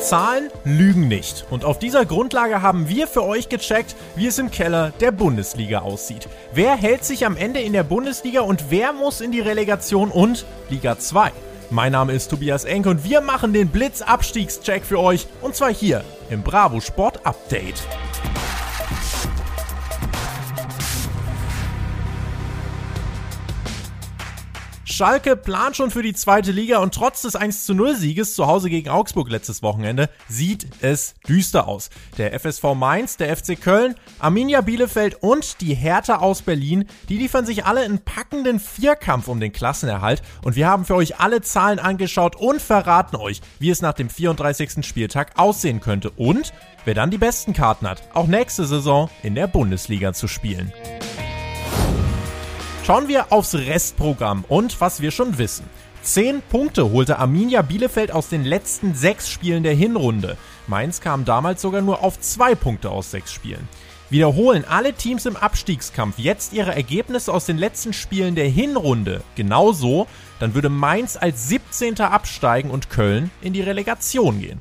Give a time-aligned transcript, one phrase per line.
[0.00, 1.44] Zahlen lügen nicht.
[1.50, 5.80] Und auf dieser Grundlage haben wir für euch gecheckt, wie es im Keller der Bundesliga
[5.80, 6.28] aussieht.
[6.52, 10.46] Wer hält sich am Ende in der Bundesliga und wer muss in die Relegation und
[10.70, 11.32] Liga 2?
[11.68, 16.02] Mein Name ist Tobias Enk und wir machen den Blitz-Abstiegscheck für euch und zwar hier
[16.30, 17.82] im Bravo Sport Update.
[25.00, 28.46] Schalke plant schon für die zweite Liga und trotz des 1 zu 0 Sieges zu
[28.46, 31.88] Hause gegen Augsburg letztes Wochenende sieht es düster aus.
[32.18, 37.46] Der FSV Mainz, der FC Köln, Arminia Bielefeld und die Hertha aus Berlin, die liefern
[37.46, 41.78] sich alle in packenden Vierkampf um den Klassenerhalt und wir haben für euch alle Zahlen
[41.78, 44.84] angeschaut und verraten euch, wie es nach dem 34.
[44.86, 46.52] Spieltag aussehen könnte und
[46.84, 50.74] wer dann die besten Karten hat, auch nächste Saison in der Bundesliga zu spielen.
[52.86, 55.64] Schauen wir aufs Restprogramm und was wir schon wissen.
[56.02, 60.38] Zehn Punkte holte Arminia Bielefeld aus den letzten sechs Spielen der Hinrunde.
[60.66, 63.68] Mainz kam damals sogar nur auf zwei Punkte aus sechs Spielen.
[64.08, 70.08] Wiederholen alle Teams im Abstiegskampf jetzt ihre Ergebnisse aus den letzten Spielen der Hinrunde genauso,
[70.40, 72.00] dann würde Mainz als 17.
[72.00, 74.58] absteigen und Köln in die Relegation gehen.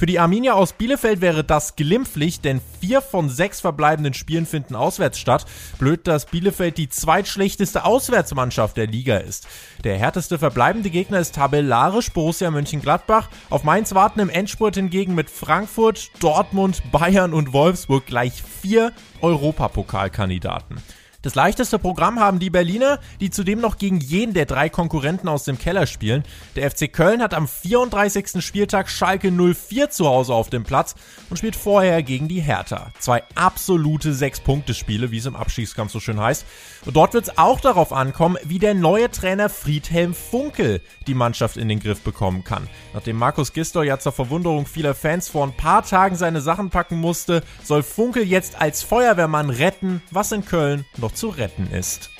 [0.00, 4.74] Für die Arminia aus Bielefeld wäre das glimpflich, denn vier von sechs verbleibenden Spielen finden
[4.74, 5.44] auswärts statt.
[5.78, 9.46] Blöd, dass Bielefeld die zweitschlechteste Auswärtsmannschaft der Liga ist.
[9.84, 13.28] Der härteste verbleibende Gegner ist tabellarisch Borussia Mönchengladbach.
[13.50, 20.80] Auf Mainz warten im Endspurt hingegen mit Frankfurt, Dortmund, Bayern und Wolfsburg gleich vier Europapokalkandidaten.
[21.22, 25.44] Das leichteste Programm haben die Berliner, die zudem noch gegen jeden der drei Konkurrenten aus
[25.44, 26.24] dem Keller spielen.
[26.56, 28.42] Der FC Köln hat am 34.
[28.42, 30.94] Spieltag Schalke 04 zu Hause auf dem Platz
[31.28, 32.90] und spielt vorher gegen die Hertha.
[32.98, 36.46] Zwei absolute Sechs-Punkte-Spiele, wie es im Abstiegskampf so schön heißt.
[36.86, 41.58] Und dort wird es auch darauf ankommen, wie der neue Trainer Friedhelm Funkel die Mannschaft
[41.58, 42.66] in den Griff bekommen kann.
[42.94, 46.98] Nachdem Markus Gisdol ja zur Verwunderung vieler Fans vor ein paar Tagen seine Sachen packen
[46.98, 52.19] musste, soll Funkel jetzt als Feuerwehrmann retten, was in Köln noch noch zu retten ist.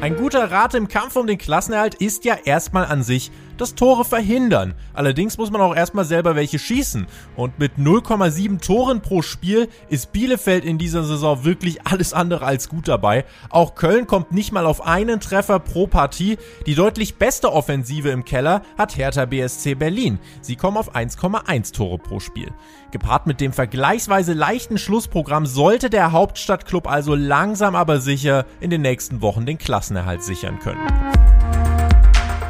[0.00, 4.04] Ein guter Rat im Kampf um den Klassenerhalt ist ja erstmal an sich das Tore
[4.04, 4.74] verhindern.
[4.94, 7.06] Allerdings muss man auch erstmal selber welche schießen.
[7.36, 12.68] Und mit 0,7 Toren pro Spiel ist Bielefeld in dieser Saison wirklich alles andere als
[12.68, 13.24] gut dabei.
[13.50, 16.38] Auch Köln kommt nicht mal auf einen Treffer pro Partie.
[16.66, 20.18] Die deutlich beste Offensive im Keller hat Hertha BSC Berlin.
[20.40, 22.52] Sie kommen auf 1,1 Tore pro Spiel.
[22.90, 28.82] Gepaart mit dem vergleichsweise leichten Schlussprogramm sollte der Hauptstadtklub also langsam aber sicher in den
[28.82, 29.58] nächsten Wochen den
[29.88, 30.86] Klassenerhalt sichern können.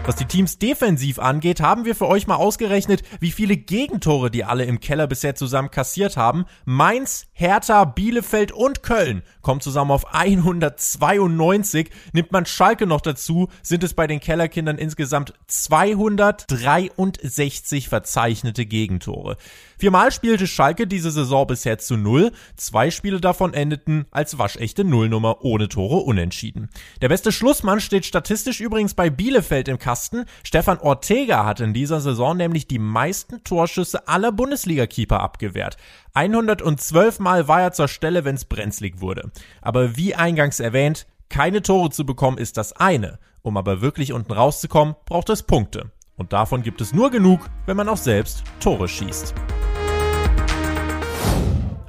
[0.08, 4.42] Was die Teams defensiv angeht, haben wir für euch mal ausgerechnet, wie viele Gegentore die
[4.42, 6.46] alle im Keller bisher zusammen kassiert haben.
[6.64, 11.90] Mainz, Hertha, Bielefeld und Köln kommen zusammen auf 192.
[12.14, 19.36] Nimmt man Schalke noch dazu, sind es bei den Kellerkindern insgesamt 263 verzeichnete Gegentore.
[19.76, 22.32] Viermal spielte Schalke diese Saison bisher zu Null.
[22.56, 26.70] Zwei Spiele davon endeten als waschechte Nullnummer ohne Tore unentschieden.
[27.02, 29.97] Der beste Schlussmann steht statistisch übrigens bei Bielefeld im Kasten.
[30.42, 35.76] Stefan Ortega hat in dieser Saison nämlich die meisten Torschüsse aller Bundesliga-Keeper abgewehrt.
[36.14, 39.30] 112 Mal war er zur Stelle, wenn es brenzlig wurde.
[39.60, 43.18] Aber wie eingangs erwähnt, keine Tore zu bekommen ist das eine.
[43.42, 45.90] Um aber wirklich unten rauszukommen, braucht es Punkte.
[46.16, 49.34] Und davon gibt es nur genug, wenn man auch selbst Tore schießt.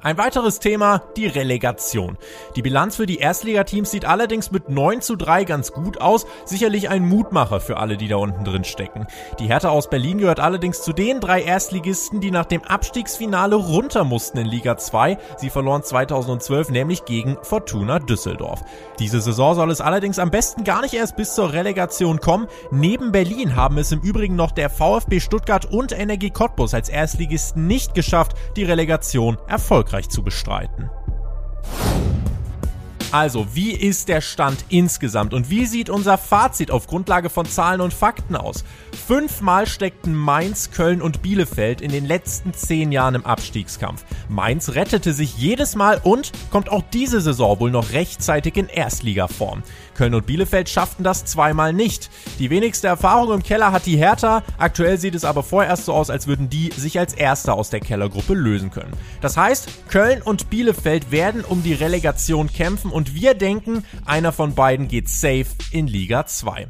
[0.09, 2.17] Ein weiteres Thema, die Relegation.
[2.55, 6.25] Die Bilanz für die Erstligateams sieht allerdings mit 9 zu 3 ganz gut aus.
[6.45, 9.05] Sicherlich ein Mutmacher für alle, die da unten drin stecken.
[9.37, 14.03] Die Hertha aus Berlin gehört allerdings zu den drei Erstligisten, die nach dem Abstiegsfinale runter
[14.03, 15.19] mussten in Liga 2.
[15.37, 18.63] Sie verloren 2012 nämlich gegen Fortuna Düsseldorf.
[18.97, 22.47] Diese Saison soll es allerdings am besten gar nicht erst bis zur Relegation kommen.
[22.71, 27.67] Neben Berlin haben es im Übrigen noch der VfB Stuttgart und Energie Cottbus als Erstligisten
[27.67, 30.89] nicht geschafft, die Relegation erfolgreich erfolgreich zu bestreiten.
[33.11, 37.81] Also, wie ist der Stand insgesamt und wie sieht unser Fazit auf Grundlage von Zahlen
[37.81, 38.63] und Fakten aus?
[39.07, 44.05] Fünfmal steckten Mainz, Köln und Bielefeld in den letzten zehn Jahren im Abstiegskampf.
[44.27, 49.63] Mainz rettete sich jedes Mal und kommt auch diese Saison wohl noch rechtzeitig in Erstligaform.
[49.95, 52.09] Köln und Bielefeld schafften das zweimal nicht.
[52.37, 54.43] Die wenigste Erfahrung im Keller hat die Hertha.
[54.57, 57.81] Aktuell sieht es aber vorerst so aus, als würden die sich als Erster aus der
[57.81, 58.93] Kellergruppe lösen können.
[59.19, 64.55] Das heißt, Köln und Bielefeld werden um die Relegation kämpfen und wir denken, einer von
[64.55, 66.67] beiden geht safe in Liga 2.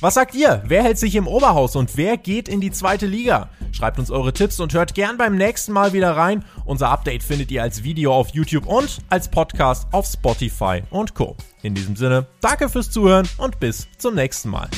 [0.00, 0.62] Was sagt ihr?
[0.64, 3.48] Wer hält sich im Oberhaus und wer geht in die zweite Liga?
[3.72, 6.44] Schreibt uns eure Tipps und hört gern beim nächsten Mal wieder rein.
[6.64, 11.36] Unser Update findet ihr als Video auf YouTube und als Podcast auf Spotify und Co.
[11.62, 14.68] In diesem Sinne, danke fürs Zuhören und bis zum nächsten Mal.